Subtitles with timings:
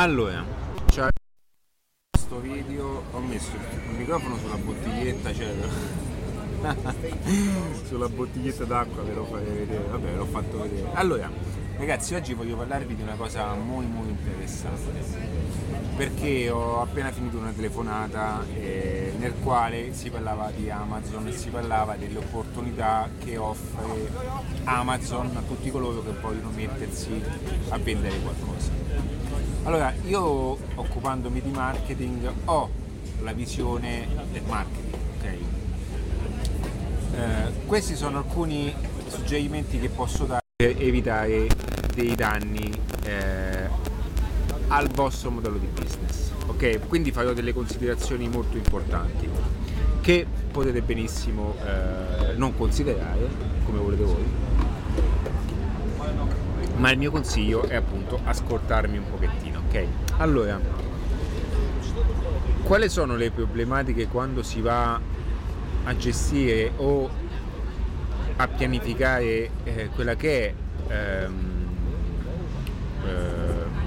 [0.00, 0.42] Allora,
[0.92, 1.10] cioè,
[2.10, 5.54] questo video ho messo il microfono sulla bottiglietta, cioè
[7.84, 10.88] sulla bottiglietta d'acqua ve lo farei vedere, vabbè l'ho fatto vedere.
[10.94, 11.30] Allora,
[11.76, 15.48] ragazzi, oggi voglio parlarvi di una cosa molto molto interessante
[15.96, 21.50] perché ho appena finito una telefonata eh, nel quale si parlava di Amazon e si
[21.50, 24.10] parlava delle opportunità che offre
[24.64, 27.22] Amazon a tutti coloro che vogliono mettersi
[27.68, 29.29] a vendere qualcosa.
[29.64, 30.22] Allora, io
[30.74, 32.70] occupandomi di marketing ho
[33.20, 35.24] la visione del marketing, ok?
[37.14, 38.74] Eh, questi sono alcuni
[39.06, 41.46] suggerimenti che posso dare per evitare
[41.94, 42.72] dei danni
[43.04, 43.68] eh,
[44.68, 46.88] al vostro modello di business, ok?
[46.88, 49.28] Quindi farò delle considerazioni molto importanti
[50.00, 53.28] che potete benissimo eh, non considerare
[53.64, 54.24] come volete voi
[56.80, 59.86] ma il mio consiglio è appunto ascoltarmi un pochettino, ok?
[60.16, 60.60] Allora,
[62.64, 65.00] quali sono le problematiche quando si va
[65.84, 67.08] a gestire o
[68.36, 70.54] a pianificare eh, quella che
[70.88, 71.66] è ehm,
[73.06, 73.78] eh,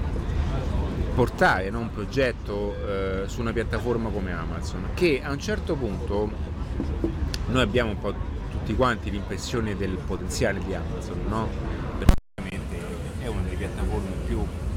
[1.14, 4.88] portare no, un progetto eh, su una piattaforma come Amazon?
[4.94, 6.30] Che a un certo punto
[7.48, 8.14] noi abbiamo un po'
[8.50, 11.82] tutti quanti l'impressione del potenziale di Amazon, no?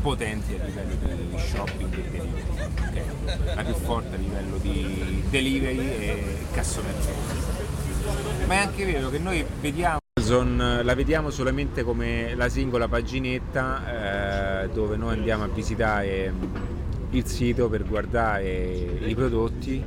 [0.07, 0.36] potenti a livello di
[1.57, 2.53] shopping e delivery,
[2.87, 3.55] okay?
[3.55, 6.93] la più forte a livello di delivery e customer
[8.45, 14.63] Ma è anche vero che noi vediamo Amazon la vediamo solamente come la singola paginetta
[14.63, 16.31] eh, dove noi andiamo a visitare
[17.09, 19.83] il sito per guardare i prodotti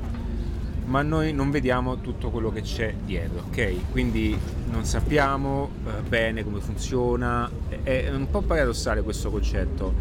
[0.91, 3.93] ma noi non vediamo tutto quello che c'è dietro, ok?
[3.93, 4.37] Quindi
[4.71, 7.49] non sappiamo eh, bene come funziona,
[7.85, 9.95] è un po' paradossale questo concetto,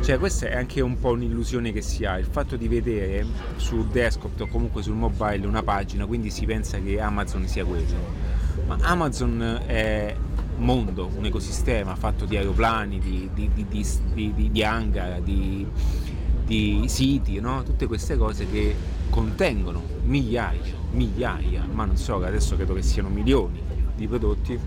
[0.00, 3.84] cioè questa è anche un po' un'illusione che si ha, il fatto di vedere sul
[3.88, 7.84] desktop o comunque sul mobile una pagina, quindi si pensa che Amazon sia quello,
[8.66, 10.16] ma Amazon è
[10.56, 15.66] mondo, un ecosistema fatto di aeroplani, di, di, di, di, di hangar, di,
[16.50, 17.62] di siti, no?
[17.62, 18.74] tutte queste cose che
[19.08, 23.62] contengono migliaia, migliaia, ma non so, adesso credo che siano milioni
[23.94, 24.58] di prodotti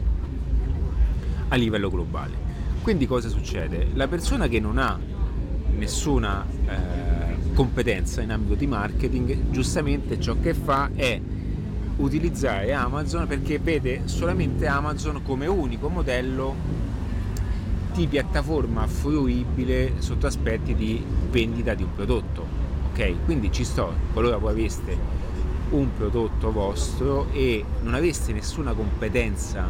[1.50, 2.52] a livello globale.
[2.82, 3.90] Quindi cosa succede?
[3.96, 4.98] La persona che non ha
[5.76, 11.20] nessuna eh, competenza in ambito di marketing, giustamente ciò che fa è
[11.98, 16.56] utilizzare Amazon perché vede solamente Amazon come unico modello
[17.94, 23.26] di piattaforma fruibile sotto aspetti di vendita di un prodotto ok?
[23.26, 24.96] Quindi ci sto, qualora voi aveste
[25.72, 29.68] un prodotto vostro e non aveste nessuna competenza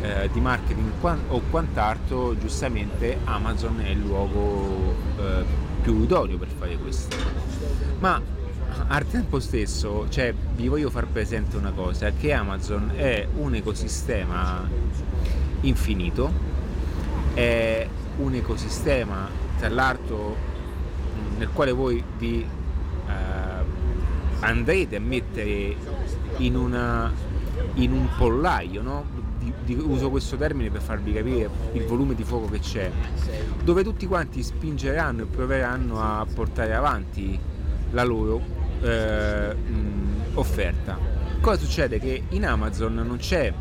[0.00, 0.90] eh, di marketing
[1.28, 5.44] o quant'altro, giustamente Amazon è il luogo eh,
[5.82, 7.14] più idoneo per fare questo.
[7.98, 8.20] Ma
[8.88, 14.68] al tempo stesso, cioè, vi voglio far presente una cosa, che Amazon è un ecosistema
[15.62, 16.54] infinito,
[17.36, 17.86] è
[18.16, 20.34] un ecosistema tra l'altro
[21.36, 23.64] nel quale voi vi eh,
[24.40, 25.76] andrete a mettere
[26.38, 27.12] in, una,
[27.74, 29.04] in un pollaio, no?
[29.38, 32.90] di, di, uso questo termine per farvi capire il volume di fuoco che c'è,
[33.62, 37.38] dove tutti quanti spingeranno e proveranno a portare avanti
[37.90, 38.40] la loro
[38.80, 39.54] eh,
[40.34, 40.98] offerta.
[41.40, 41.98] Cosa succede?
[41.98, 43.52] Che in Amazon non c'è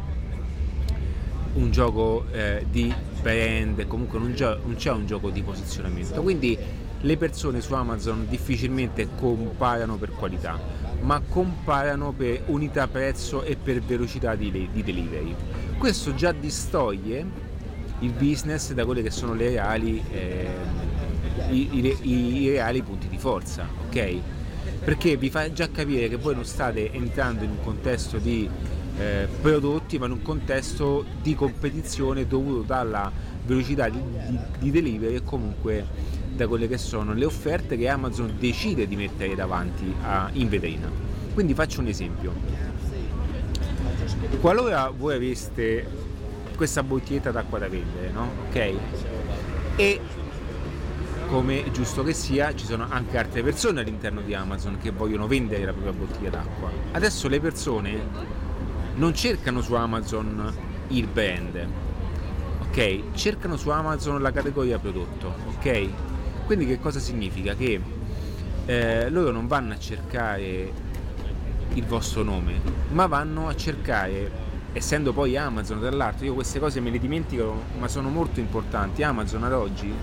[1.56, 6.58] un gioco eh, di brand, comunque non, gio- non c'è un gioco di posizionamento, quindi
[7.02, 10.60] le persone su Amazon difficilmente comparano per qualità,
[11.02, 15.36] ma comparano per unità prezzo e per velocità di, di delivery.
[15.78, 17.54] Questo già distoglie
[18.00, 20.48] il business da quelli che sono le reali, eh,
[21.50, 24.16] i, i, i, reali punti di forza, ok?
[24.84, 28.50] Perché vi fa già capire che voi non state entrando in un contesto di
[28.98, 33.12] eh, prodotti, ma in un contesto di competizione dovuto dalla
[33.46, 35.86] velocità di, di, di delivery e comunque
[36.36, 40.90] da quelle che sono le offerte che Amazon decide di mettere davanti a, in vetrina.
[41.34, 42.34] Quindi faccio un esempio.
[44.40, 45.86] Qualora voi aveste
[46.56, 48.30] questa bottiglietta d'acqua da vendere, no?
[48.48, 48.74] Ok?
[49.76, 50.00] E
[51.28, 55.66] come giusto che sia, ci sono anche altre persone all'interno di Amazon che vogliono vendere
[55.66, 56.70] la propria bottiglia d'acqua.
[56.92, 58.44] Adesso le persone
[58.96, 60.54] non cercano su Amazon
[60.90, 61.68] il brand,
[62.62, 63.14] ok?
[63.14, 65.90] Cercano su Amazon la categoria prodotto, ok?
[66.46, 67.56] Quindi che cosa significa?
[67.56, 67.82] Che
[68.66, 70.72] eh, loro non vanno a cercare
[71.74, 72.62] il vostro nome,
[72.92, 74.32] ma vanno a cercare,
[74.74, 79.04] essendo poi Amazon tra io queste cose me le dimentico, ma sono molto importanti.
[79.04, 79.94] Amazon ad oggi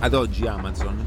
[0.00, 1.04] ad oggi Amazon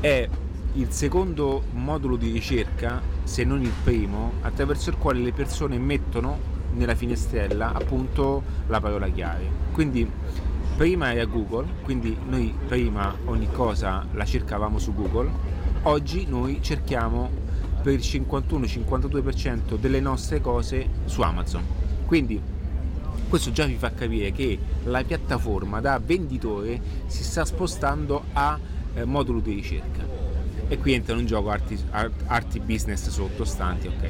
[0.00, 0.28] è
[0.74, 6.38] il secondo modulo di ricerca, se non il primo, attraverso il quale le persone mettono
[6.74, 9.50] nella finestrella appunto la parola chiave.
[9.72, 10.08] Quindi
[10.76, 15.28] prima era Google, quindi noi prima ogni cosa la cercavamo su Google,
[15.82, 17.28] oggi noi cerchiamo
[17.82, 21.64] per il 51-52% delle nostre cose su Amazon.
[22.06, 22.40] Quindi
[23.28, 28.56] questo già vi fa capire che la piattaforma da venditore si sta spostando a
[28.94, 30.25] eh, modulo di ricerca
[30.68, 31.78] e qui entrano in gioco arti,
[32.26, 34.08] arti business sottostanti, ok?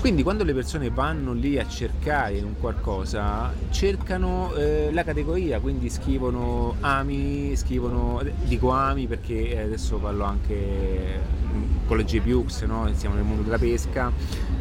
[0.00, 5.90] Quindi quando le persone vanno lì a cercare un qualcosa, cercano eh, la categoria, quindi
[5.90, 11.20] scrivono ami, scrivono, dico ami perché adesso parlo anche
[11.86, 12.88] con le JPUX, no?
[12.94, 14.12] siamo nel mondo della pesca,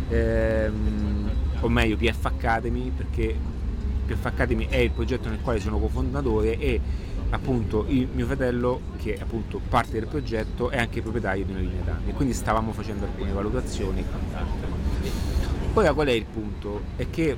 [0.09, 1.29] ehm,
[1.59, 3.35] o meglio PF Academy perché
[4.07, 6.81] PF Academy è il progetto nel quale sono cofondatore e
[7.29, 11.59] appunto il mio fratello che è appunto parte del progetto è anche proprietario di una
[11.59, 14.75] linea d'anni quindi stavamo facendo alcune valutazioni e quant'altro.
[15.73, 16.81] Ora qual è il punto?
[16.95, 17.37] è che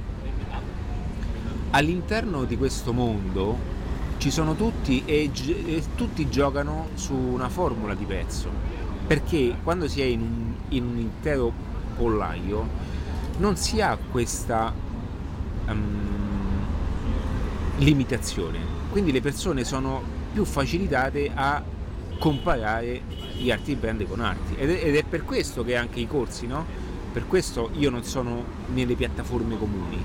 [1.72, 3.78] all'interno di questo mondo
[4.18, 8.50] ci sono tutti e, e tutti giocano su una formula di prezzo
[9.08, 11.52] perché quando si è in un, in un intero
[11.96, 12.68] pollaio
[13.38, 14.74] non si ha questa
[15.68, 16.08] um,
[17.78, 20.02] limitazione quindi le persone sono
[20.34, 21.64] più facilitate a
[22.18, 23.02] comparare
[23.38, 26.48] gli arti brand con arti ed è, ed è per questo che anche i corsi,
[26.48, 26.66] no?
[27.12, 28.44] Per questo io non sono
[28.74, 30.02] nelle piattaforme comuni,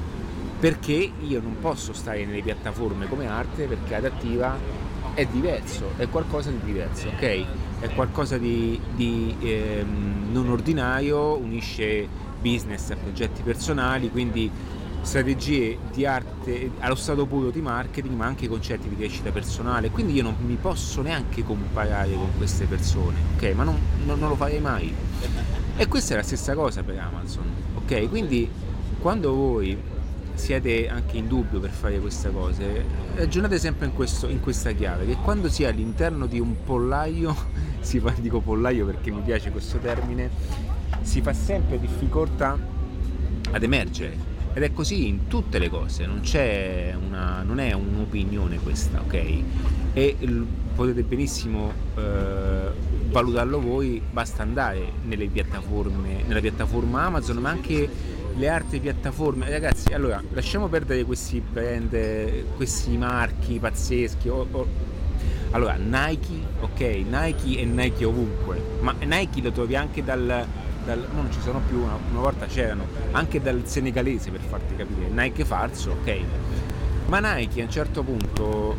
[0.59, 4.57] perché io non posso stare nelle piattaforme come arte perché adattiva
[5.15, 7.45] è diverso, è qualcosa di diverso, ok?
[7.81, 12.09] È qualcosa di, di ehm, non ordinario, unisce
[12.41, 14.51] business a progetti personali, quindi
[15.05, 19.91] strategie di arte allo stato puro di marketing ma anche concetti di crescita personale.
[19.91, 23.53] Quindi io non mi posso neanche comparare con queste persone ok?
[23.55, 24.95] Ma non, non, non lo farei mai.
[25.77, 27.45] E questa è la stessa cosa per Amazon
[27.77, 28.09] ok?
[28.09, 28.49] Quindi
[29.01, 29.79] quando voi
[30.35, 32.85] siete anche in dubbio per fare queste cose
[33.15, 37.35] ragionate sempre in, questo, in questa chiave che quando si è all'interno di un pollaio
[37.81, 40.29] si fa, dico pollaio perché mi piace questo termine
[41.03, 42.59] si fa sempre difficoltà
[43.53, 46.23] ad emergere ed è così in tutte le cose, non,
[47.09, 49.43] una, non è un'opinione questa, ok?
[49.93, 50.17] E
[50.75, 52.71] potete benissimo eh,
[53.11, 57.89] valutarlo voi, basta andare nelle piattaforme, nella piattaforma Amazon, ma anche
[58.37, 59.51] le altre piattaforme.
[59.51, 64.29] Ragazzi, allora lasciamo perdere questi brand, questi marchi pazzeschi.
[64.29, 64.67] O, o,
[65.51, 70.47] allora, Nike, ok, Nike e Nike ovunque, ma Nike lo trovi anche dal
[70.85, 75.09] dal, non ci sono più, una, una, volta c'erano, anche dal senegalese per farti capire,
[75.09, 76.19] Nike falso, ok.
[77.07, 78.77] Ma Nike a un certo punto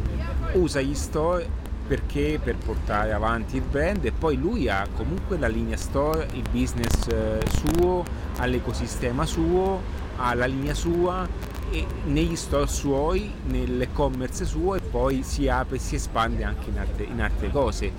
[0.54, 5.48] usa gli store perché per portare avanti il brand e poi lui ha comunque la
[5.48, 8.04] linea store, il business eh, suo,
[8.38, 9.81] ha l'ecosistema suo,
[10.18, 11.28] ha la linea sua
[11.69, 16.80] e negli store suoi, nell'e-commerce suo e poi si apre e si espande anche in
[16.80, 17.92] altre, in altre cose,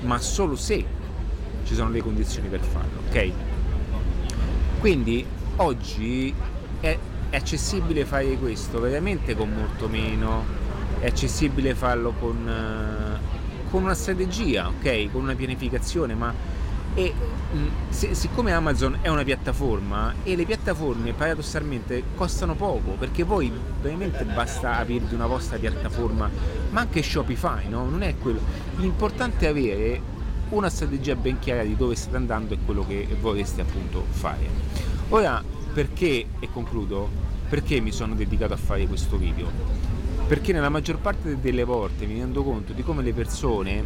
[0.00, 0.84] ma solo se
[1.64, 3.32] ci sono le condizioni per farlo, ok?
[4.84, 5.24] Quindi
[5.56, 6.34] oggi
[6.78, 6.98] è,
[7.30, 10.44] accessibile fare questo veramente con molto meno,
[10.98, 15.10] è accessibile farlo con, uh, con una strategia, ok?
[15.10, 16.34] Con una pianificazione, ma
[16.92, 17.14] e,
[17.50, 23.50] mh, se, siccome Amazon è una piattaforma e le piattaforme paradossalmente costano poco perché poi
[23.82, 26.30] veramente basta aprirvi una vostra piattaforma
[26.70, 27.88] ma anche Shopify no?
[27.88, 28.38] non è quello
[28.76, 30.00] l'importante è avere
[30.50, 34.46] una strategia ben chiara di dove state andando e quello che vorreste appunto fare.
[35.08, 37.08] Ora, perché, e concludo,
[37.48, 39.50] perché mi sono dedicato a fare questo video?
[40.26, 43.84] Perché nella maggior parte delle volte mi rendo conto di come le persone,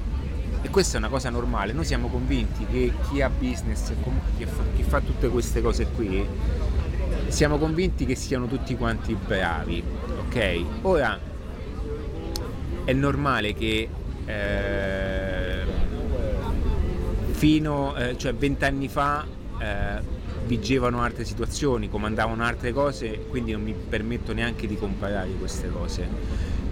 [0.60, 3.92] e questa è una cosa normale, noi siamo convinti che chi ha business,
[4.74, 6.26] chi fa, tutte queste cose qui,
[7.28, 9.82] siamo convinti che siano tutti quanti bravi,
[10.26, 10.60] ok?
[10.82, 11.18] Ora,
[12.84, 13.88] è normale che...
[14.26, 15.17] Eh,
[17.38, 19.24] fino, eh, cioè vent'anni fa
[19.60, 20.02] eh,
[20.44, 26.08] vigevano altre situazioni, comandavano altre cose, quindi non mi permetto neanche di comparare queste cose.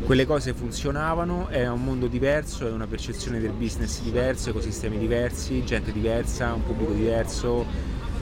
[0.04, 5.64] Quelle cose funzionavano, era un mondo diverso, è una percezione del business diverso, ecosistemi diversi,
[5.64, 7.64] gente diversa, un pubblico diverso,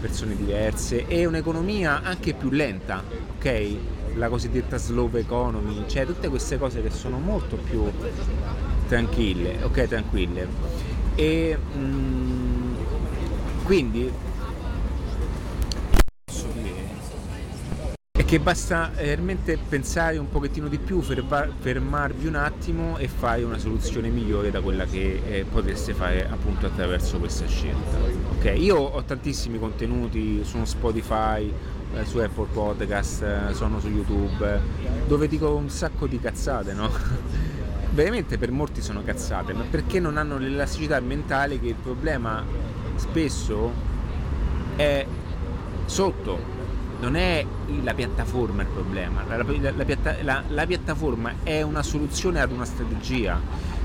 [0.02, 3.02] persone diverse e un'economia anche più lenta,
[3.38, 3.76] ok?
[4.16, 7.84] La cosiddetta slow economy, cioè tutte queste cose che sono molto più
[8.86, 9.88] tranquille, ok?
[9.88, 10.82] Tranquille.
[11.16, 12.33] E mh,
[13.64, 14.12] quindi
[18.34, 24.08] che basta realmente pensare un pochettino di più, fermarvi un attimo e fare una soluzione
[24.08, 27.96] migliore da quella che eh, potreste fare appunto attraverso questa scelta.
[28.36, 31.48] Ok, io ho tantissimi contenuti su Spotify,
[31.94, 34.60] eh, su Apple Podcast, eh, sono su YouTube,
[35.06, 36.90] dove dico un sacco di cazzate, no?
[37.92, 42.44] Veramente per molti sono cazzate, ma perché non hanno l'elasticità mentale che il problema
[42.96, 43.72] spesso
[44.76, 45.06] è
[45.86, 46.52] sotto.
[47.00, 47.44] Non è
[47.82, 49.84] la piattaforma il problema, la, la,
[50.22, 53.38] la, la, piattaforma è una soluzione ad una strategia,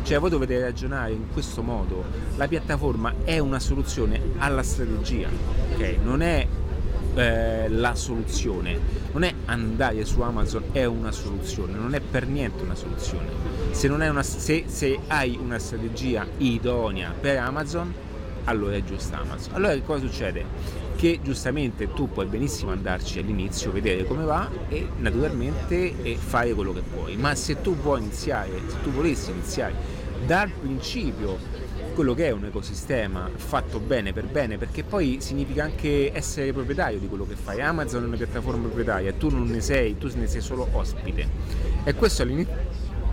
[0.03, 2.05] cioè voi dovete ragionare in questo modo,
[2.37, 5.27] la piattaforma è una soluzione alla strategia,
[5.73, 5.97] ok?
[6.01, 6.47] Non è
[7.15, 8.79] eh, la soluzione,
[9.11, 13.27] non è andare su Amazon è una soluzione, non è per niente una soluzione.
[13.71, 17.93] Se, una, se, se hai una strategia idonea per Amazon,
[18.49, 19.53] allora è giusta Amazon.
[19.53, 20.87] Allora che cosa succede?
[20.99, 26.81] che giustamente tu puoi benissimo andarci all'inizio, vedere come va e naturalmente fare quello che
[26.81, 29.73] puoi, ma se tu vuoi iniziare, se tu volessi iniziare
[30.25, 31.37] dal principio
[31.93, 36.99] quello che è un ecosistema fatto bene per bene, perché poi significa anche essere proprietario
[36.99, 37.61] di quello che fai.
[37.61, 41.27] Amazon è una piattaforma proprietaria, tu non ne sei, tu ne sei solo ospite.
[41.83, 42.53] E questo all'inizio,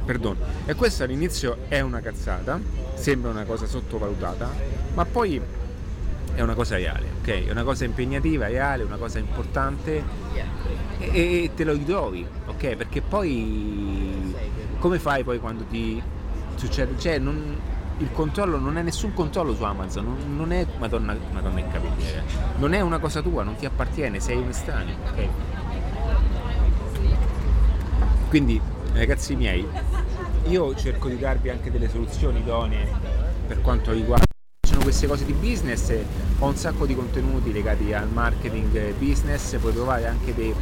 [0.05, 2.61] perdon, e questo all'inizio è una cazzata,
[2.95, 4.51] sembra una cosa sottovalutata,
[4.97, 5.39] ma poi
[6.35, 7.47] è una cosa reale, ok?
[7.47, 10.03] È una cosa impegnativa, reale, una cosa importante
[10.99, 12.77] e, e te lo ritrovi, ok?
[12.77, 14.35] Perché poi
[14.79, 16.03] come fai poi quando ti
[16.55, 16.99] succede?
[16.99, 17.61] Cioè, non,
[17.99, 22.05] il controllo non è nessun controllo su Amazon, non, non è Madonna, Madonna in capelli,
[22.57, 25.29] non è una cosa tua, non ti appartiene, sei un estraneo, ok?
[28.31, 28.59] Quindi,
[28.95, 29.67] ragazzi miei,
[30.45, 32.89] io cerco di darvi anche delle soluzioni idonee
[33.47, 34.25] per quanto riguarda
[34.87, 35.93] queste cose di business
[36.39, 40.55] ho un sacco di contenuti legati al marketing business puoi trovare anche dei,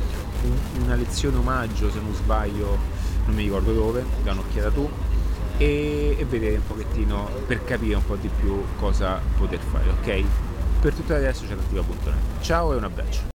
[0.45, 2.78] un, una lezione omaggio se non sbaglio
[3.26, 4.88] non mi ricordo dove da un'occhiata tu
[5.59, 10.25] e, e, vedere un pochettino per capire un po' di più cosa poter fare ok?
[10.81, 13.33] Per tutto adesso c'è l'attiva.net ciao e un abbraccio